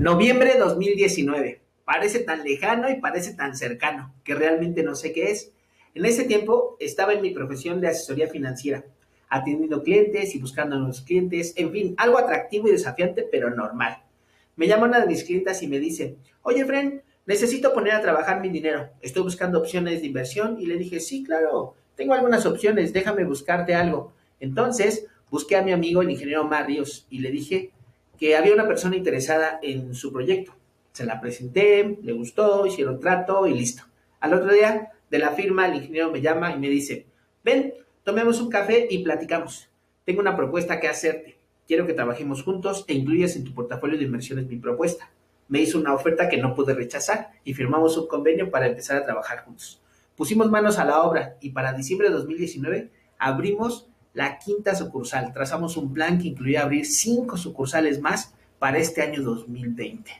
Noviembre 0.00 0.54
2019. 0.58 1.60
Parece 1.84 2.20
tan 2.20 2.42
lejano 2.42 2.88
y 2.88 3.02
parece 3.02 3.34
tan 3.34 3.54
cercano 3.54 4.14
que 4.24 4.34
realmente 4.34 4.82
no 4.82 4.94
sé 4.94 5.12
qué 5.12 5.30
es. 5.30 5.52
En 5.94 6.06
ese 6.06 6.24
tiempo 6.24 6.78
estaba 6.80 7.12
en 7.12 7.20
mi 7.20 7.32
profesión 7.32 7.82
de 7.82 7.88
asesoría 7.88 8.28
financiera, 8.28 8.82
atendiendo 9.28 9.82
clientes 9.82 10.34
y 10.34 10.40
buscando 10.40 10.78
nuevos 10.78 11.02
clientes, 11.02 11.52
en 11.56 11.70
fin, 11.70 11.94
algo 11.98 12.16
atractivo 12.16 12.68
y 12.68 12.72
desafiante, 12.72 13.28
pero 13.30 13.50
normal. 13.50 14.02
Me 14.56 14.66
llama 14.68 14.86
una 14.86 15.00
de 15.00 15.06
mis 15.06 15.22
clientas 15.22 15.62
y 15.62 15.68
me 15.68 15.78
dice, 15.78 16.16
oye, 16.40 16.64
Fren, 16.64 17.02
necesito 17.26 17.74
poner 17.74 17.92
a 17.92 18.00
trabajar 18.00 18.40
mi 18.40 18.48
dinero. 18.48 18.88
Estoy 19.02 19.22
buscando 19.22 19.58
opciones 19.58 20.00
de 20.00 20.06
inversión 20.06 20.58
y 20.58 20.64
le 20.64 20.78
dije, 20.78 21.00
sí, 21.00 21.24
claro, 21.24 21.74
tengo 21.94 22.14
algunas 22.14 22.46
opciones, 22.46 22.94
déjame 22.94 23.24
buscarte 23.24 23.74
algo. 23.74 24.14
Entonces, 24.40 25.06
busqué 25.30 25.56
a 25.56 25.62
mi 25.62 25.72
amigo, 25.72 26.00
el 26.00 26.10
ingeniero 26.10 26.44
Mar 26.44 26.66
Ríos, 26.66 27.06
y 27.10 27.18
le 27.18 27.30
dije, 27.30 27.72
que 28.20 28.36
había 28.36 28.52
una 28.52 28.68
persona 28.68 28.96
interesada 28.96 29.58
en 29.62 29.94
su 29.94 30.12
proyecto. 30.12 30.54
Se 30.92 31.06
la 31.06 31.22
presenté, 31.22 31.98
le 32.02 32.12
gustó, 32.12 32.66
hicieron 32.66 33.00
trato 33.00 33.46
y 33.46 33.54
listo. 33.54 33.84
Al 34.20 34.34
otro 34.34 34.52
día 34.52 34.90
de 35.08 35.18
la 35.18 35.30
firma, 35.30 35.66
el 35.66 35.76
ingeniero 35.76 36.12
me 36.12 36.20
llama 36.20 36.52
y 36.52 36.58
me 36.58 36.68
dice, 36.68 37.06
ven, 37.42 37.72
tomemos 38.04 38.38
un 38.42 38.50
café 38.50 38.86
y 38.90 39.02
platicamos. 39.02 39.70
Tengo 40.04 40.20
una 40.20 40.36
propuesta 40.36 40.78
que 40.80 40.88
hacerte. 40.88 41.38
Quiero 41.66 41.86
que 41.86 41.94
trabajemos 41.94 42.42
juntos 42.42 42.84
e 42.88 42.94
incluyas 42.94 43.36
en 43.36 43.44
tu 43.44 43.54
portafolio 43.54 43.96
de 43.96 44.04
inversiones 44.04 44.46
mi 44.46 44.56
propuesta. 44.56 45.10
Me 45.48 45.60
hizo 45.60 45.78
una 45.78 45.94
oferta 45.94 46.28
que 46.28 46.36
no 46.36 46.54
pude 46.54 46.74
rechazar 46.74 47.30
y 47.42 47.54
firmamos 47.54 47.96
un 47.96 48.06
convenio 48.06 48.50
para 48.50 48.66
empezar 48.66 48.98
a 48.98 49.04
trabajar 49.04 49.44
juntos. 49.44 49.80
Pusimos 50.14 50.50
manos 50.50 50.78
a 50.78 50.84
la 50.84 51.02
obra 51.02 51.36
y 51.40 51.50
para 51.50 51.72
diciembre 51.72 52.08
de 52.08 52.14
2019 52.16 52.90
abrimos 53.16 53.88
la 54.12 54.38
quinta 54.38 54.74
sucursal. 54.74 55.32
Trazamos 55.32 55.76
un 55.76 55.92
plan 55.92 56.18
que 56.18 56.28
incluía 56.28 56.62
abrir 56.62 56.86
cinco 56.86 57.36
sucursales 57.36 58.00
más 58.00 58.34
para 58.58 58.78
este 58.78 59.02
año 59.02 59.22
2020. 59.22 60.10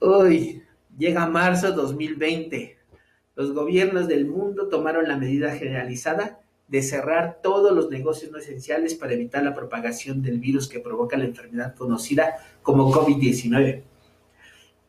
Hoy 0.00 0.62
llega 0.96 1.26
marzo 1.26 1.72
2020. 1.72 2.76
Los 3.34 3.52
gobiernos 3.52 4.08
del 4.08 4.26
mundo 4.26 4.68
tomaron 4.68 5.08
la 5.08 5.16
medida 5.16 5.54
generalizada 5.54 6.40
de 6.66 6.82
cerrar 6.82 7.40
todos 7.42 7.74
los 7.74 7.88
negocios 7.88 8.30
no 8.30 8.38
esenciales 8.38 8.94
para 8.94 9.14
evitar 9.14 9.42
la 9.42 9.54
propagación 9.54 10.22
del 10.22 10.38
virus 10.38 10.68
que 10.68 10.80
provoca 10.80 11.16
la 11.16 11.24
enfermedad 11.24 11.74
conocida 11.74 12.34
como 12.62 12.92
COVID-19. 12.92 13.82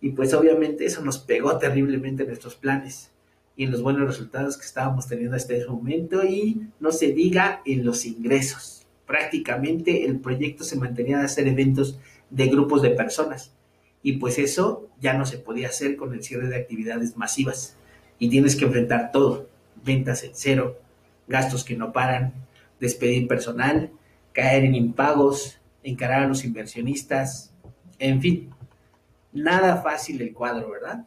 Y 0.01 0.09
pues 0.11 0.33
obviamente 0.33 0.85
eso 0.85 1.01
nos 1.01 1.19
pegó 1.19 1.57
terriblemente 1.57 2.23
en 2.23 2.29
nuestros 2.29 2.55
planes 2.55 3.11
y 3.59 3.65
en 3.65 3.71
los 3.71 3.81
buenos 3.81 4.07
resultados 4.07 4.55
que 4.55 4.65
estábamos 4.65 5.05
teniendo 5.05 5.35
hasta 5.35 5.53
ese 5.53 5.67
momento 5.67 6.23
y 6.23 6.61
no 6.79 6.93
se 6.93 7.11
diga 7.11 7.61
en 7.65 7.85
los 7.85 8.05
ingresos. 8.05 8.87
Prácticamente 9.05 10.05
el 10.05 10.21
proyecto 10.21 10.63
se 10.63 10.77
mantenía 10.77 11.17
de 11.17 11.25
hacer 11.25 11.45
eventos 11.45 11.99
de 12.29 12.47
grupos 12.47 12.81
de 12.81 12.91
personas 12.91 13.51
y 14.01 14.13
pues 14.13 14.39
eso 14.39 14.87
ya 15.01 15.11
no 15.11 15.25
se 15.25 15.39
podía 15.39 15.67
hacer 15.67 15.97
con 15.97 16.13
el 16.13 16.23
cierre 16.23 16.47
de 16.47 16.55
actividades 16.55 17.17
masivas 17.17 17.75
y 18.17 18.29
tienes 18.29 18.55
que 18.55 18.63
enfrentar 18.63 19.11
todo, 19.11 19.49
ventas 19.83 20.23
en 20.23 20.31
cero, 20.35 20.79
gastos 21.27 21.65
que 21.65 21.75
no 21.75 21.91
paran, 21.91 22.31
despedir 22.79 23.27
personal, 23.27 23.91
caer 24.31 24.63
en 24.63 24.73
impagos, 24.73 25.59
encarar 25.83 26.23
a 26.23 26.27
los 26.27 26.45
inversionistas, 26.45 27.51
en 27.97 28.21
fin, 28.21 28.51
nada 29.33 29.81
fácil 29.81 30.21
el 30.21 30.33
cuadro, 30.33 30.71
¿verdad? 30.71 31.05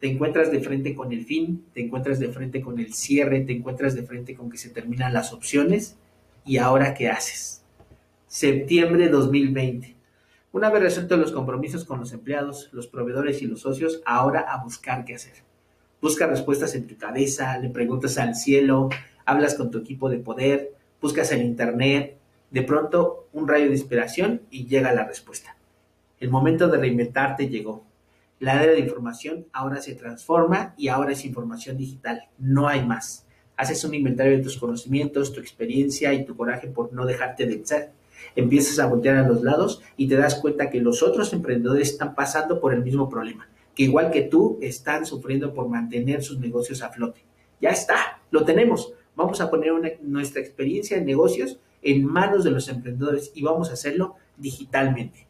Te 0.00 0.08
encuentras 0.08 0.50
de 0.50 0.60
frente 0.60 0.94
con 0.94 1.12
el 1.12 1.24
fin, 1.24 1.64
te 1.72 1.80
encuentras 1.80 2.18
de 2.18 2.28
frente 2.28 2.60
con 2.60 2.78
el 2.78 2.92
cierre, 2.92 3.40
te 3.40 3.52
encuentras 3.52 3.94
de 3.94 4.02
frente 4.02 4.34
con 4.34 4.50
que 4.50 4.58
se 4.58 4.70
terminan 4.70 5.12
las 5.12 5.32
opciones 5.32 5.96
y 6.44 6.58
ahora 6.58 6.94
qué 6.94 7.08
haces. 7.08 7.62
Septiembre 8.26 9.08
2020. 9.08 9.96
Una 10.52 10.70
vez 10.70 10.82
resueltos 10.82 11.18
los 11.18 11.32
compromisos 11.32 11.84
con 11.84 12.00
los 12.00 12.12
empleados, 12.12 12.70
los 12.72 12.86
proveedores 12.86 13.42
y 13.42 13.46
los 13.46 13.60
socios, 13.60 14.02
ahora 14.04 14.40
a 14.40 14.62
buscar 14.62 15.04
qué 15.04 15.14
hacer. 15.14 15.34
Busca 16.00 16.26
respuestas 16.26 16.74
en 16.74 16.86
tu 16.86 16.96
cabeza, 16.96 17.58
le 17.58 17.70
preguntas 17.70 18.18
al 18.18 18.34
cielo, 18.34 18.88
hablas 19.24 19.54
con 19.54 19.70
tu 19.70 19.78
equipo 19.78 20.08
de 20.08 20.18
poder, 20.18 20.72
buscas 21.00 21.32
en 21.32 21.42
internet, 21.42 22.16
de 22.50 22.62
pronto 22.62 23.28
un 23.32 23.48
rayo 23.48 23.66
de 23.66 23.72
inspiración 23.72 24.42
y 24.50 24.66
llega 24.66 24.92
la 24.92 25.04
respuesta. 25.04 25.56
El 26.20 26.30
momento 26.30 26.68
de 26.68 26.78
reinventarte 26.78 27.48
llegó. 27.48 27.84
La 28.38 28.62
era 28.62 28.72
de 28.72 28.80
información 28.80 29.46
ahora 29.52 29.80
se 29.80 29.94
transforma 29.94 30.74
y 30.76 30.88
ahora 30.88 31.12
es 31.12 31.24
información 31.24 31.78
digital, 31.78 32.28
no 32.38 32.68
hay 32.68 32.84
más. 32.84 33.26
Haces 33.56 33.82
un 33.84 33.94
inventario 33.94 34.36
de 34.36 34.42
tus 34.42 34.58
conocimientos, 34.58 35.32
tu 35.32 35.40
experiencia 35.40 36.12
y 36.12 36.26
tu 36.26 36.36
coraje 36.36 36.68
por 36.68 36.92
no 36.92 37.06
dejarte 37.06 37.46
de 37.46 37.64
ser. 37.64 37.92
Empiezas 38.34 38.78
a 38.78 38.86
voltear 38.86 39.16
a 39.16 39.26
los 39.26 39.42
lados 39.42 39.80
y 39.96 40.06
te 40.06 40.16
das 40.16 40.34
cuenta 40.34 40.68
que 40.68 40.82
los 40.82 41.02
otros 41.02 41.32
emprendedores 41.32 41.92
están 41.92 42.14
pasando 42.14 42.60
por 42.60 42.74
el 42.74 42.82
mismo 42.82 43.08
problema, 43.08 43.48
que 43.74 43.84
igual 43.84 44.10
que 44.10 44.22
tú 44.22 44.58
están 44.60 45.06
sufriendo 45.06 45.54
por 45.54 45.68
mantener 45.68 46.22
sus 46.22 46.38
negocios 46.38 46.82
a 46.82 46.90
flote. 46.90 47.24
Ya 47.62 47.70
está, 47.70 48.20
lo 48.30 48.44
tenemos. 48.44 48.92
Vamos 49.14 49.40
a 49.40 49.50
poner 49.50 49.98
nuestra 50.02 50.42
experiencia 50.42 50.98
en 50.98 51.06
negocios 51.06 51.58
en 51.80 52.04
manos 52.04 52.44
de 52.44 52.50
los 52.50 52.68
emprendedores 52.68 53.32
y 53.34 53.42
vamos 53.42 53.70
a 53.70 53.74
hacerlo 53.74 54.16
digitalmente. 54.36 55.26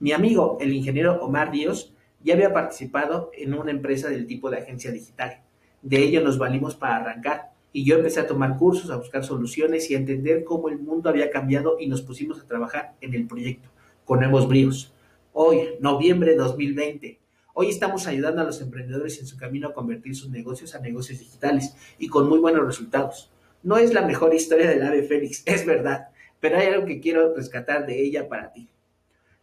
Mi 0.00 0.12
amigo, 0.12 0.58
el 0.60 0.72
ingeniero 0.74 1.22
Omar 1.22 1.50
Díaz, 1.50 1.92
ya 2.24 2.34
había 2.34 2.52
participado 2.52 3.30
en 3.36 3.54
una 3.54 3.70
empresa 3.70 4.08
del 4.08 4.26
tipo 4.26 4.50
de 4.50 4.58
agencia 4.58 4.90
digital. 4.90 5.42
De 5.82 5.98
ello 5.98 6.22
nos 6.22 6.38
valimos 6.38 6.74
para 6.74 6.96
arrancar 6.96 7.52
y 7.72 7.84
yo 7.84 7.96
empecé 7.96 8.20
a 8.20 8.26
tomar 8.26 8.56
cursos, 8.58 8.90
a 8.90 8.96
buscar 8.96 9.24
soluciones 9.24 9.90
y 9.90 9.94
a 9.94 9.98
entender 9.98 10.44
cómo 10.44 10.68
el 10.68 10.78
mundo 10.78 11.08
había 11.08 11.30
cambiado 11.30 11.76
y 11.80 11.86
nos 11.86 12.02
pusimos 12.02 12.40
a 12.40 12.46
trabajar 12.46 12.94
en 13.00 13.14
el 13.14 13.26
proyecto 13.26 13.68
con 14.04 14.20
nuevos 14.20 14.48
bríos. 14.48 14.92
Hoy, 15.32 15.70
noviembre 15.80 16.32
de 16.32 16.36
2020, 16.36 17.18
hoy 17.54 17.68
estamos 17.68 18.06
ayudando 18.06 18.42
a 18.42 18.44
los 18.44 18.60
emprendedores 18.60 19.18
en 19.20 19.26
su 19.26 19.36
camino 19.36 19.68
a 19.68 19.74
convertir 19.74 20.14
sus 20.14 20.30
negocios 20.30 20.74
a 20.74 20.80
negocios 20.80 21.18
digitales 21.18 21.74
y 21.98 22.08
con 22.08 22.28
muy 22.28 22.38
buenos 22.38 22.66
resultados. 22.66 23.30
No 23.62 23.78
es 23.78 23.94
la 23.94 24.02
mejor 24.02 24.34
historia 24.34 24.68
del 24.68 24.82
ave 24.82 25.04
Félix, 25.04 25.42
es 25.46 25.64
verdad, 25.64 26.08
pero 26.40 26.58
hay 26.58 26.66
algo 26.66 26.86
que 26.86 27.00
quiero 27.00 27.34
rescatar 27.34 27.86
de 27.86 28.02
ella 28.02 28.28
para 28.28 28.52
ti. 28.52 28.68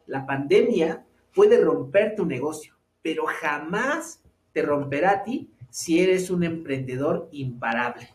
La 0.06 0.25
pandemia 0.25 1.06
puede 1.34 1.59
romper 1.59 2.16
tu 2.16 2.25
negocio, 2.25 2.75
pero 3.01 3.25
jamás 3.25 4.22
te 4.53 4.62
romperá 4.62 5.12
a 5.12 5.23
ti 5.23 5.50
si 5.69 6.01
eres 6.01 6.29
un 6.29 6.44
emprendedor 6.44 7.29
imparable. 7.31 8.09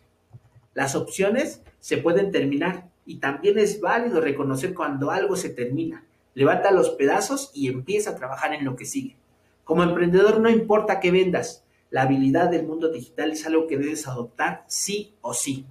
Las 0.73 0.95
opciones 0.95 1.61
se 1.79 1.97
pueden 1.97 2.31
terminar 2.31 2.89
y 3.05 3.17
también 3.17 3.57
es 3.57 3.79
válido 3.79 4.19
reconocer 4.19 4.73
cuando 4.73 5.11
algo 5.11 5.35
se 5.35 5.49
termina. 5.49 6.03
Levanta 6.33 6.71
los 6.71 6.89
pedazos 6.91 7.51
y 7.53 7.69
empieza 7.69 8.11
a 8.11 8.15
trabajar 8.15 8.53
en 8.53 8.65
lo 8.65 8.75
que 8.75 8.85
sigue. 8.85 9.15
Como 9.63 9.83
emprendedor 9.83 10.39
no 10.41 10.49
importa 10.49 10.99
qué 10.99 11.11
vendas, 11.11 11.63
la 11.89 12.01
habilidad 12.01 12.49
del 12.49 12.67
mundo 12.67 12.91
digital 12.91 13.31
es 13.31 13.45
algo 13.45 13.67
que 13.67 13.77
debes 13.77 14.07
adoptar 14.07 14.65
sí 14.67 15.13
o 15.21 15.33
sí. 15.33 15.65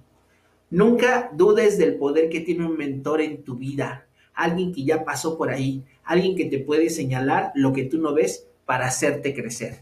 Nunca 0.71 1.29
dudes 1.33 1.77
del 1.77 1.97
poder 1.97 2.29
que 2.29 2.39
tiene 2.39 2.65
un 2.65 2.75
mentor 2.75 3.21
en 3.21 3.43
tu 3.43 3.55
vida, 3.55 4.04
alguien 4.35 4.73
que 4.73 4.83
ya 4.83 5.03
pasó 5.03 5.37
por 5.37 5.49
ahí, 5.49 5.83
alguien 6.03 6.35
que 6.35 6.45
te 6.45 6.59
puede 6.59 6.89
señalar 6.89 7.51
lo 7.55 7.73
que 7.73 7.85
tú 7.85 7.97
no 7.97 8.13
ves 8.13 8.47
para 8.65 8.87
hacerte 8.87 9.33
crecer. 9.33 9.79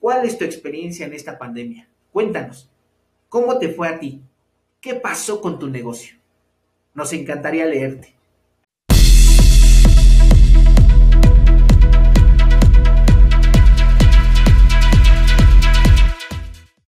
¿Cuál 0.00 0.26
es 0.26 0.36
tu 0.36 0.44
experiencia 0.44 1.06
en 1.06 1.12
esta 1.12 1.38
pandemia? 1.38 1.88
Cuéntanos, 2.12 2.68
¿cómo 3.28 3.58
te 3.58 3.68
fue 3.68 3.88
a 3.88 3.98
ti? 3.98 4.20
¿Qué 4.80 4.94
pasó 4.94 5.40
con 5.40 5.58
tu 5.58 5.68
negocio? 5.68 6.16
Nos 6.94 7.12
encantaría 7.12 7.64
leerte. 7.64 8.14